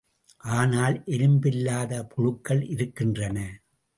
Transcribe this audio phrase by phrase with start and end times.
[0.43, 3.37] ஆனால் எலும்பில்லாத புழுக்கள் இறக்கின்றன.